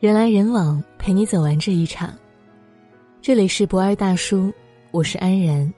[0.00, 2.18] 人来人往，陪你走完这一场。
[3.20, 4.50] 这里是博二大叔，
[4.92, 5.70] 我是安然。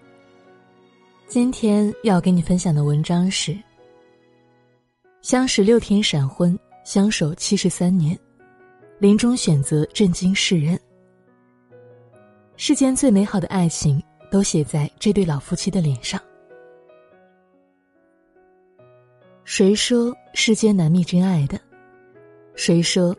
[1.26, 3.52] 今天要给你分享的文章是：
[5.22, 8.16] 相识六天闪婚，相守七十三年，
[9.00, 10.78] 临终选择震惊世人。
[12.56, 14.00] 世间最美好的爱情，
[14.30, 16.20] 都写在这对老夫妻的脸上。
[19.42, 21.58] 谁说世间难觅真爱的？
[22.54, 23.12] 谁说？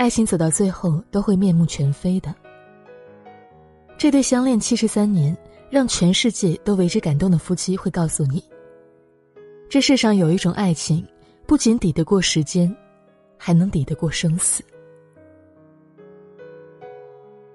[0.00, 2.34] 爱情走到最后都会面目全非的。
[3.98, 5.36] 这对相恋七十三年，
[5.68, 8.42] 让全世界都为之感动的夫妻会告诉你：
[9.68, 11.06] 这世上有一种爱情，
[11.46, 12.74] 不仅抵得过时间，
[13.36, 14.64] 还能抵得过生死。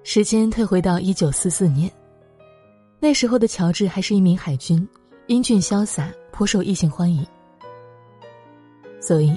[0.04, 1.90] 时间退回到一九四四年，
[3.00, 4.88] 那时候的乔治还是一名海军，
[5.26, 7.26] 英俊潇洒，颇受异性欢迎，
[9.00, 9.36] 所以。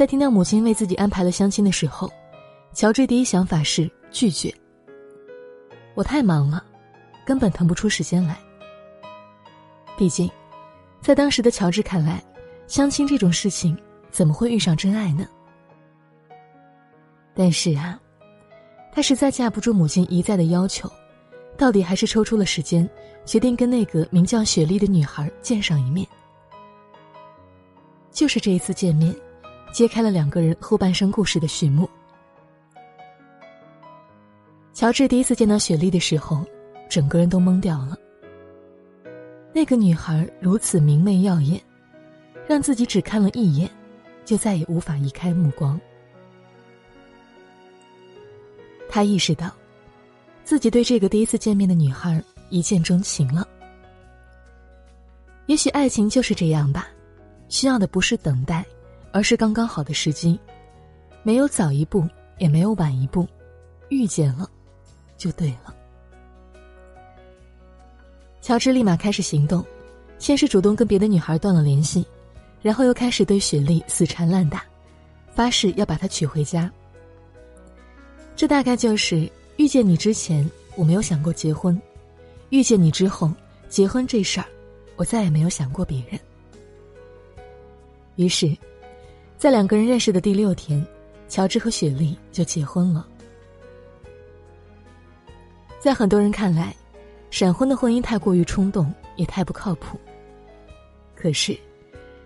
[0.00, 2.10] 在听到母亲为自己安排了相亲的时候，
[2.72, 4.50] 乔治第一想法是拒绝。
[5.94, 6.64] 我太忙了，
[7.22, 8.34] 根本腾不出时间来。
[9.98, 10.30] 毕竟，
[11.02, 12.24] 在当时的乔治看来，
[12.66, 13.76] 相亲这种事情
[14.10, 15.28] 怎么会遇上真爱呢？
[17.34, 18.00] 但是啊，
[18.90, 20.90] 他实在架不住母亲一再的要求，
[21.58, 22.88] 到底还是抽出了时间，
[23.26, 26.08] 决定跟那个名叫雪莉的女孩见上一面。
[28.10, 29.14] 就是这一次见面。
[29.72, 31.88] 揭开了两个人后半生故事的序幕。
[34.72, 36.44] 乔治第一次见到雪莉的时候，
[36.88, 37.96] 整个人都懵掉了。
[39.52, 41.60] 那个女孩如此明媚耀眼，
[42.46, 43.68] 让自己只看了一眼，
[44.24, 45.78] 就再也无法移开目光。
[48.88, 49.52] 他意识到，
[50.44, 53.46] 自己对这个第一次见面的女孩一见钟情了。
[55.46, 56.88] 也许爱情就是这样吧，
[57.48, 58.64] 需要的不是等待。
[59.12, 60.38] 而是刚刚好的时机，
[61.22, 62.06] 没有早一步，
[62.38, 63.26] 也没有晚一步，
[63.88, 64.48] 遇见了，
[65.16, 65.74] 就对了。
[68.40, 69.64] 乔治立马开始行动，
[70.18, 72.06] 先是主动跟别的女孩断了联系，
[72.62, 74.64] 然后又开始对雪莉死缠烂打，
[75.34, 76.70] 发誓要把她娶回家。
[78.36, 81.80] 这大概就是遇见你之前我没有想过结婚，
[82.50, 83.30] 遇见你之后
[83.68, 84.46] 结婚这事儿，
[84.96, 86.18] 我再也没有想过别人。
[88.14, 88.56] 于是。
[89.40, 90.86] 在两个人认识的第六天，
[91.26, 93.08] 乔治和雪莉就结婚了。
[95.78, 96.76] 在很多人看来，
[97.30, 99.98] 闪婚的婚姻太过于冲动，也太不靠谱。
[101.16, 101.58] 可是，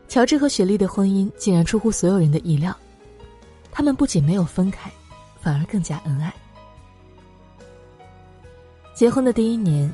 [0.08, 2.76] 乔治和雪莉的婚姻竟然出乎所有人的意料，
[3.70, 4.90] 他们不仅没有分开，
[5.40, 6.34] 反而更加恩爱。
[8.92, 9.88] 结婚的第一年，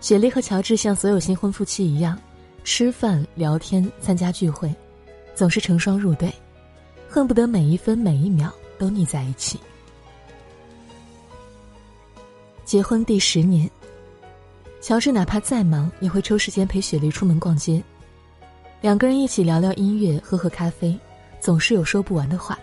[0.00, 2.16] 雪莉和乔治像所有新婚夫妻一样，
[2.62, 4.72] 吃饭、聊天、参加聚会，
[5.34, 6.32] 总是成双入对。
[7.12, 9.58] 恨不得每一分每一秒都腻在一起。
[12.64, 13.68] 结婚第十年，
[14.80, 17.82] 乔治哪怕再忙，也会抽时间陪雪莉出门逛街，
[18.80, 20.96] 两个人一起聊聊音乐，喝喝咖啡，
[21.40, 22.56] 总是有说不完的话。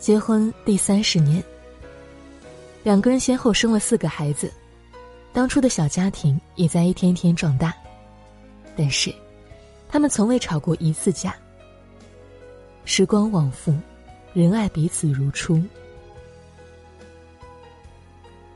[0.00, 1.40] 结婚第三十年，
[2.82, 4.52] 两个人先后生了四个孩子，
[5.32, 7.72] 当初的小家庭也在一天一天壮大，
[8.76, 9.14] 但是，
[9.88, 11.32] 他们从未吵过一次架。
[12.84, 13.74] 时光往复，
[14.34, 15.60] 仁爱彼此如初。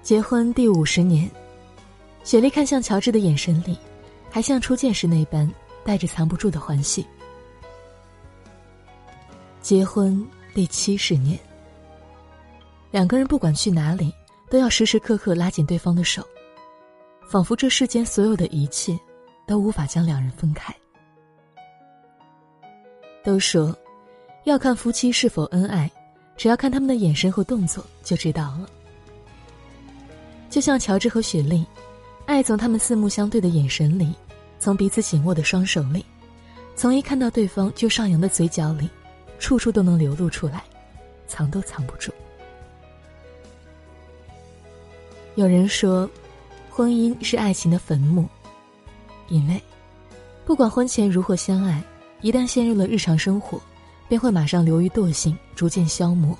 [0.02, 1.30] 结婚第五十年，
[2.24, 3.76] 雪莉看向乔治的眼神里，
[4.30, 5.50] 还像初见时那般
[5.82, 7.06] 带着藏不住的欢喜。
[9.62, 10.24] 结婚
[10.54, 11.38] 第七十年，
[12.90, 14.12] 两个人不管去哪里，
[14.50, 16.22] 都要时时刻刻拉紧对方的手，
[17.28, 18.98] 仿佛这世间所有的一切，
[19.46, 20.74] 都无法将两人分开。
[23.24, 23.74] 都说。
[24.48, 25.90] 要看夫妻是否恩爱，
[26.36, 28.68] 只要看他们的眼神和动作就知道了。
[30.48, 31.66] 就像乔治和雪莉，
[32.24, 34.14] 爱从他们四目相对的眼神里，
[34.58, 36.04] 从彼此紧握的双手里，
[36.74, 38.88] 从一看到对方就上扬的嘴角里，
[39.38, 40.64] 处处都能流露出来，
[41.26, 42.10] 藏都藏不住。
[45.34, 46.08] 有人说，
[46.70, 48.26] 婚姻是爱情的坟墓，
[49.28, 49.62] 因为
[50.46, 51.82] 不管婚前如何相爱，
[52.22, 53.60] 一旦陷入了日常生活。
[54.08, 56.36] 便会马上流于惰性，逐渐消磨。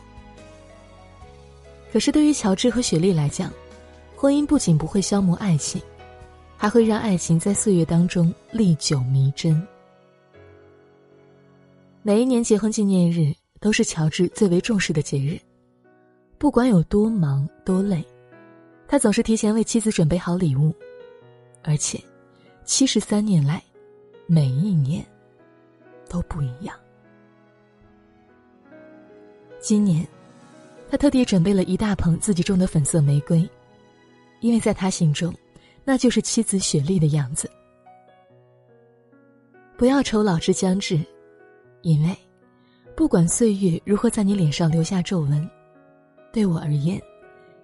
[1.93, 3.53] 可是对于乔治和雪莉来讲，
[4.17, 5.81] 婚姻不仅不会消磨爱情，
[6.57, 9.67] 还会让爱情在岁月当中历久弥真。
[12.03, 15.39] 每一年结婚纪念日都是乔治最为重视的节日，
[16.39, 18.05] 不管有多忙多累，
[18.87, 20.75] 他总是提前为妻子准备好礼物，
[21.63, 22.01] 而且
[22.65, 23.63] 七十三年来，
[24.27, 25.05] 每一年
[26.09, 26.75] 都不一样。
[29.61, 30.07] 今年，
[30.89, 33.49] 他特地准备了一大捧自己种的粉色玫瑰，
[34.41, 35.35] 因为在他心中，
[35.85, 37.51] 那就是妻子雪莉的样子。
[39.77, 40.99] 不要愁老之将至，
[41.83, 42.17] 因为，
[42.97, 45.49] 不管岁月如何在你脸上留下皱纹，
[46.33, 47.01] 对我而言，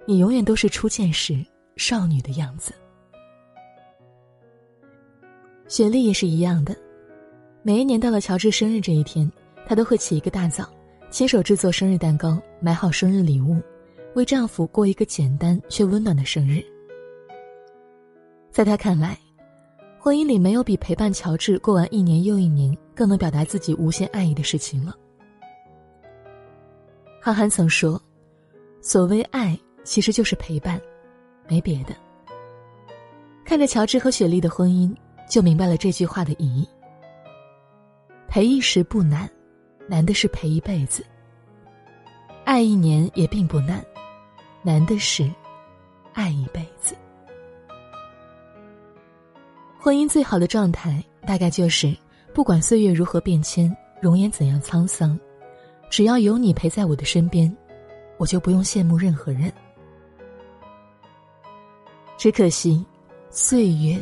[0.06, 1.44] 你永远都是初见时
[1.76, 2.72] 少女的样子。
[5.66, 6.76] 雪莉也是一样的，
[7.62, 9.30] 每一年到了乔治生日这一天，
[9.66, 10.68] 她都会起一个大早，
[11.14, 13.62] 亲手制作生日蛋糕，买好生日礼物，
[14.16, 16.60] 为丈夫过一个简单却温暖的生日。
[18.50, 19.16] 在她看来。
[19.96, 24.92] 婚姻里没有比陪伴乔治过完一年又一年更能表达自己无限爱意的事情了。
[27.22, 28.02] 韩寒曾说
[28.82, 30.80] ：“所谓爱，其实就是陪伴，
[31.48, 31.94] 没别的。”
[33.46, 34.92] 看着乔治和雪莉的婚姻，
[35.30, 36.68] 就明白了这句话的意义。
[38.26, 39.30] 陪一时不难，
[39.86, 41.04] 难的是陪一辈子。
[42.44, 43.84] 爱一年也并不难，
[44.62, 45.30] 难的是
[46.12, 46.94] 爱一辈子。
[49.78, 51.94] 婚姻最好的状态，大概就是，
[52.32, 55.18] 不管岁月如何变迁，容颜怎样沧桑，
[55.90, 57.54] 只要有你陪在我的身边，
[58.16, 59.52] 我就不用羡慕任何人。
[62.16, 62.84] 只可惜，
[63.30, 63.98] 岁月，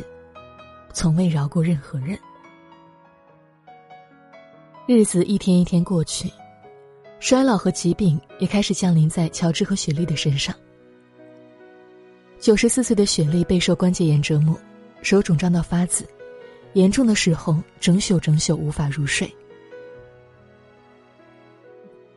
[0.93, 2.17] 从未饶过任何人。
[4.85, 6.29] 日子一天一天过去，
[7.17, 10.53] 衰老和疾病也开始降临在乔治和雪莉的身上。
[12.37, 14.59] 九十四岁的雪莉备受关节炎折磨。
[15.01, 16.05] 手肿胀到发紫，
[16.73, 19.33] 严重的时候整宿整宿无法入睡。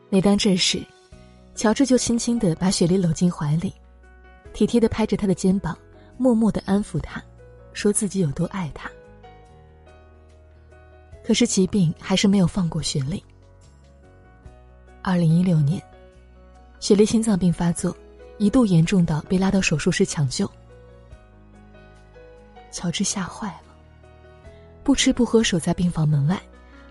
[0.09, 0.81] 每当这时，
[1.53, 3.73] 乔治就轻轻的把雪莉搂进怀里，
[4.53, 5.77] 体贴的拍着她的肩膀，
[6.17, 7.21] 默默的安抚她，
[7.73, 8.89] 说自己有多爱她。
[11.27, 13.21] 可是疾病还是没有放过雪莉。
[15.01, 15.83] 二零一六年，
[16.79, 17.93] 雪莉心脏病发作，
[18.37, 20.49] 一度严重到被拉到手术室抢救。
[22.71, 23.75] 乔治吓坏了，
[24.85, 26.41] 不吃不喝守在病房门外，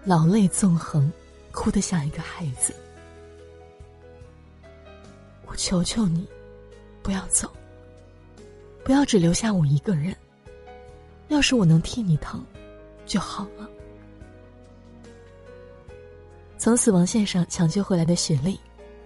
[0.05, 1.11] 老泪纵横，
[1.51, 2.75] 哭得像一个孩子。
[5.47, 6.29] 我求求你，
[7.03, 7.51] 不要走，
[8.85, 10.15] 不要只留下我一个人。
[11.29, 12.45] 要是我能替你疼，
[13.07, 13.67] 就好了。
[16.59, 18.59] 从死亡线上抢救回来的雪莉，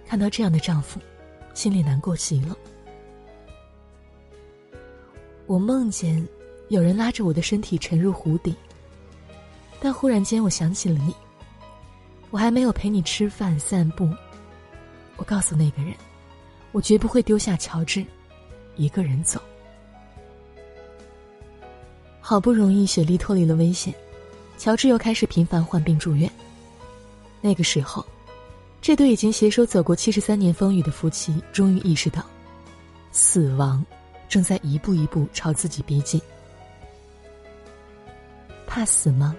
[0.05, 0.99] 看到这样的丈夫，
[1.53, 2.55] 心里难过极了。
[5.45, 6.27] 我梦见。
[6.69, 8.55] 有人拉着我的身体沉入湖底，
[9.81, 11.13] 但忽然间我想起了你。
[12.29, 14.09] 我还没有陪你吃饭散步。
[15.17, 15.93] 我告诉那个人，
[16.71, 18.05] 我绝不会丢下乔治，
[18.77, 19.37] 一个人走。
[22.21, 23.93] 好不容易雪莉脱离了危险，
[24.57, 26.31] 乔治又开始频繁患病住院。
[27.41, 28.05] 那个时候，
[28.81, 32.23] 这对已经携手走过七十三年风雨的夫妻终于意识到，
[33.11, 33.83] 死亡
[34.29, 36.21] 正在一步一步朝自己逼近。
[38.65, 39.35] 怕死吗？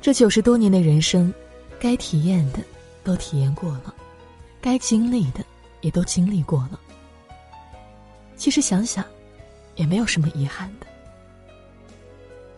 [0.00, 1.32] 这九十多年的人生，
[1.78, 2.58] 该体验的
[3.04, 3.94] 都体验过了，
[4.60, 5.44] 该经历的
[5.80, 6.80] 也都经历过了。
[8.36, 9.04] 其实想想，
[9.76, 10.86] 也没有什么遗憾的，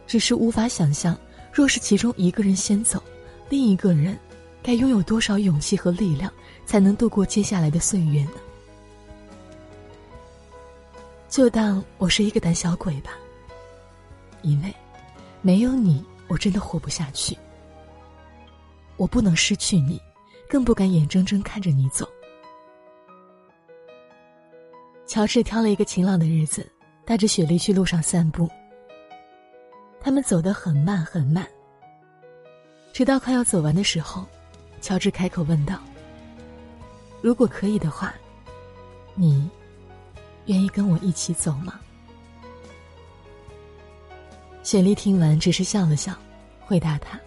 [0.06, 1.16] 只是无法想象，
[1.52, 3.02] 若是其中一个人先走，
[3.48, 4.18] 另一个人
[4.62, 6.32] 该拥有多少勇气和力量，
[6.64, 8.32] 才能度过接下来的岁月呢？
[11.28, 13.12] 就当我是一个胆小鬼吧，
[14.42, 14.74] 因为。
[15.42, 17.38] 没有你，我真的活不下去。
[18.96, 20.00] 我不能失去你，
[20.48, 22.08] 更不敢眼睁睁看着你走。
[25.06, 26.68] 乔治挑了一个晴朗的日子，
[27.04, 28.50] 带着雪莉去路上散步。
[30.00, 31.46] 他们走得很慢很慢，
[32.96, 34.24] 直到快要走完的时候，
[34.80, 35.78] 乔治开口问道
[37.20, 38.14] ：“如果可以的话，
[39.14, 39.50] 你
[40.46, 41.78] 愿意跟我一起走吗？”
[44.64, 46.14] 雪莉听完，只是笑了笑，
[46.64, 47.20] 回答他：“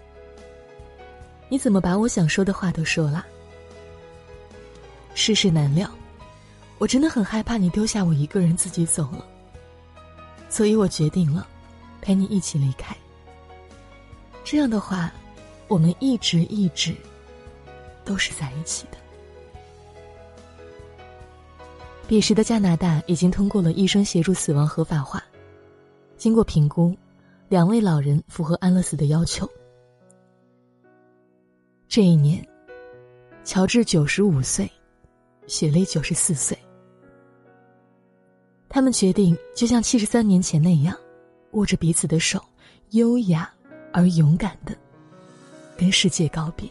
[1.50, 3.24] 你怎么把我想说的话都说了？
[5.14, 5.88] 世事难料，
[6.80, 9.24] 我真的很害怕你丢下我一个人自己走了，
[10.50, 11.48] 所以我决定了，
[12.02, 12.98] 陪你一起离开。
[14.44, 15.14] 这样的话，
[15.70, 16.94] 我们一直一直
[18.04, 18.98] 都是在一起的。”
[22.06, 25.24] 彼时的加拿大已经通过了医生协助死亡合法化，
[26.18, 26.94] 经过评估。
[27.48, 29.50] 两位老人符合安乐死的要求。
[31.88, 32.48] 这一年，
[33.44, 34.72] 乔治九十五岁，
[35.48, 36.56] 雪莉九十四岁。
[38.70, 40.96] 他们决定，就像七十三年前那样，
[41.54, 42.40] 握着彼此的手，
[42.92, 43.52] 优雅
[43.92, 44.78] 而勇敢的
[45.80, 46.70] 跟世界告别。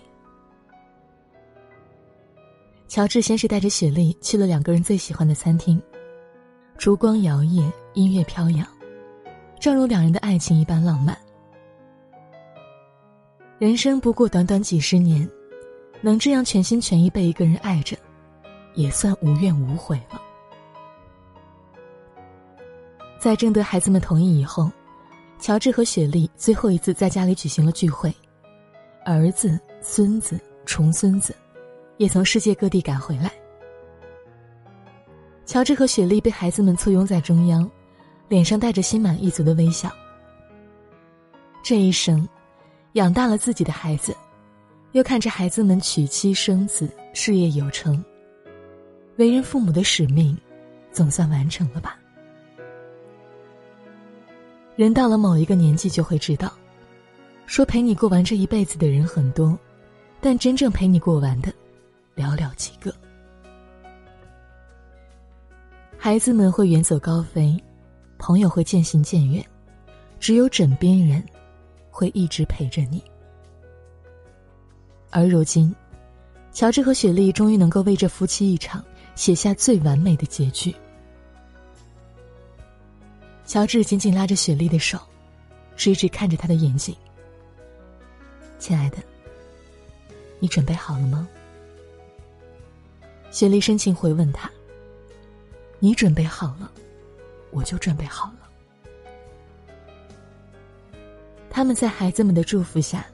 [2.86, 5.80] 乔治先是带着雪莉去了两个人最喜欢的餐厅，
[6.76, 8.66] 烛光摇曳，音乐飘扬，
[9.58, 11.16] 正如两人的爱情一般浪漫。
[13.58, 15.26] 人生不过短短几十年，
[16.02, 17.96] 能这样全心全意被一个人爱着，
[18.74, 20.20] 也算无怨无悔了。
[23.18, 24.70] 在征得孩子们同意以后，
[25.38, 28.14] 乔治和雪莉最后一次在家里举行了聚会，
[29.04, 31.34] 儿子、孙子、重孙子，
[31.96, 33.32] 也从世界各地赶回来。
[35.46, 37.68] 乔治和雪莉被孩子们簇拥在中央，
[38.28, 39.90] 脸上带着心满意足的微笑。
[41.62, 42.28] 这一生，
[42.92, 44.14] 养大了自己的孩子，
[44.92, 48.04] 又看着孩子们娶妻生子、事业有成，
[49.16, 50.36] 为人父母的使命，
[50.92, 51.98] 总算完成了吧。
[54.76, 56.52] 人到了某一个年纪，就会知道，
[57.48, 59.58] 说陪你过完这一辈子的人很多，
[60.20, 61.50] 但真正陪你过完的，
[62.14, 62.94] 寥寥几个。
[65.96, 67.58] 孩子们会远走高飞，
[68.18, 69.42] 朋友会渐行渐远，
[70.20, 71.24] 只有枕边人，
[71.90, 73.02] 会一直陪着你。
[75.08, 75.74] 而如今，
[76.52, 80.72] 乔治和雪莉终于能够为这夫妻一场写下最完美的结局。
[83.46, 84.98] 乔治紧紧拉着雪莉的手，
[85.76, 86.94] 直直看着她的眼睛。
[88.58, 88.98] 亲爱的，
[90.38, 91.28] 你准备好了吗？
[93.30, 94.50] 雪莉深情回问他
[95.78, 96.70] ：“你准备好了，
[97.50, 98.48] 我就准备好了。”
[101.50, 103.06] 他们在孩子们的祝福下，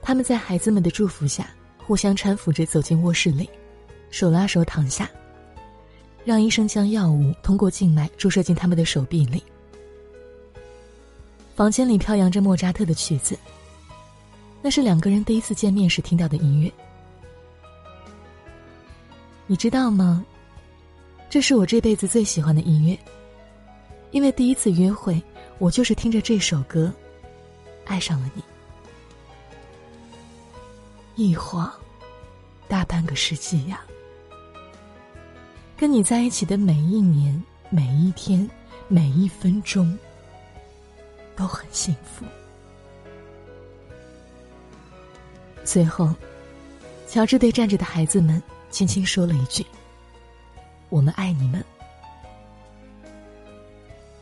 [0.00, 3.48] 他们在孩子们的祝福下，互相搀扶着走进卧室里，
[4.10, 5.10] 手拉手躺下，
[6.24, 9.42] 让医生将药物通过静脉注射进他们的手臂里。
[11.56, 13.36] 房间里飘扬着莫扎特的曲子，
[14.60, 16.72] 那是两个人第一次见面时听到的音乐。
[19.46, 20.24] 你知道吗？
[21.30, 22.98] 这是我这辈子最喜欢的音乐，
[24.10, 25.22] 因为第一次约会，
[25.58, 26.92] 我就是听着这首歌，
[27.84, 28.42] 爱上了你。
[31.16, 31.72] 一晃，
[32.66, 33.80] 大半个世纪呀！
[35.76, 38.48] 跟你在一起的每一年、每一天、
[38.88, 39.98] 每一分钟。
[41.38, 42.24] 都很幸福。
[45.68, 46.14] 最后，
[47.06, 49.62] 乔治对站着的孩子们轻轻说了一句
[50.88, 51.62] ：“我们爱你们。”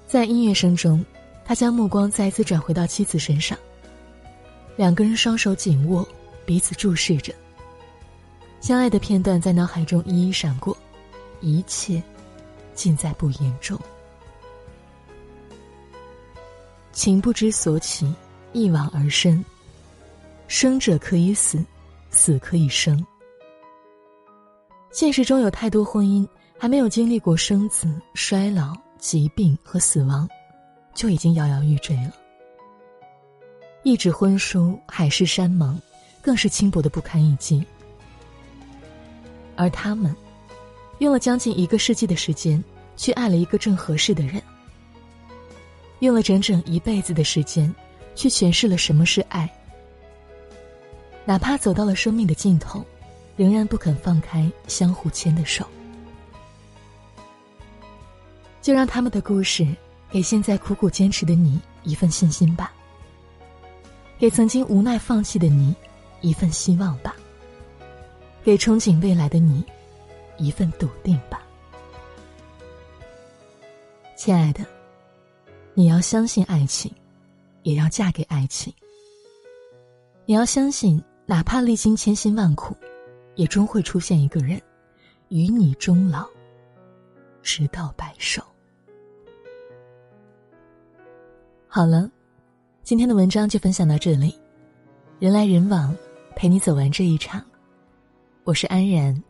[0.08, 1.04] 在音乐声中，
[1.44, 3.56] 他将目光再次转回到妻子身上。
[4.74, 6.06] 两个人双手紧握，
[6.44, 7.32] 彼此注视着。
[8.60, 10.76] 相爱的片段在脑海中一一闪过，
[11.40, 12.02] 一切
[12.74, 13.78] 尽在不言中。
[16.90, 18.12] 情不知所起，
[18.52, 19.44] 一往而深。
[20.48, 21.64] 生者可以死，
[22.10, 23.04] 死可以生。
[24.92, 26.26] 现实中有太多婚姻
[26.58, 30.28] 还没有经历过生子、衰老、疾病和死亡，
[30.94, 32.12] 就已经摇摇欲坠了。
[33.82, 35.80] 一纸婚书，海誓山盟，
[36.22, 37.64] 更是轻薄的不堪一击。
[39.54, 40.14] 而他们，
[40.98, 42.62] 用了将近一个世纪的时间，
[42.96, 44.42] 去爱了一个正合适的人。
[46.00, 47.74] 用了整整一辈子的时间，
[48.14, 49.50] 去诠释了什么是爱。
[51.26, 52.82] 哪怕走到了生命的尽头，
[53.36, 55.66] 仍然不肯放开相互牵的手。
[58.62, 59.66] 就让他们的故事，
[60.10, 62.72] 给现在苦苦坚持的你一份信心吧。
[64.18, 65.74] 给曾经无奈放弃的你，
[66.20, 67.14] 一份希望吧。
[68.42, 69.62] 给憧憬未来的你，
[70.38, 71.44] 一份笃定吧。
[74.16, 74.64] 亲爱的。
[75.74, 76.90] 你要相信爱情，
[77.62, 78.72] 也要嫁给爱情。
[80.24, 82.76] 你要相信，哪怕历经千辛万苦，
[83.34, 84.62] 也终会出现一个人，
[85.28, 86.24] 与你终老，
[87.42, 88.40] 直到白首。
[91.66, 92.08] 好了，
[92.84, 94.38] 今天的文章就分享到这里。
[95.18, 95.92] 人来人往，
[96.36, 97.44] 陪你走完这一场。
[98.44, 99.20] 我是安然，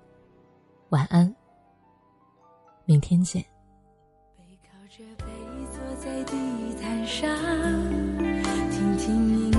[0.91, 1.35] 晚安，
[2.85, 3.43] 明天见。
[4.37, 5.25] 背靠着背，
[5.73, 6.37] 坐在地
[6.79, 7.35] 毯上，
[8.71, 9.56] 听听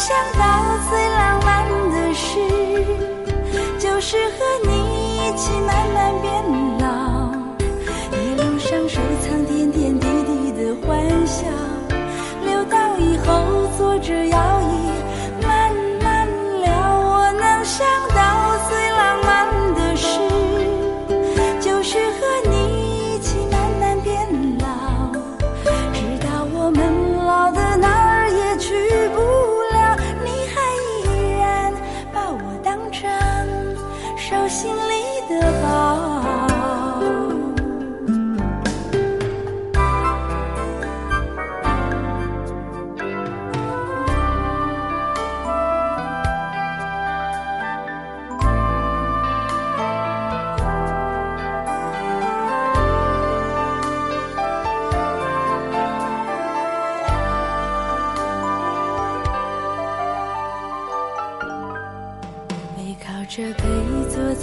[0.00, 0.59] 想到。